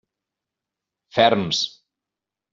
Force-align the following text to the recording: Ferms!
Ferms! 1.19 1.61